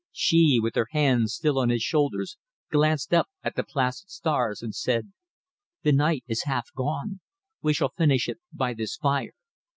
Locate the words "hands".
0.93-1.35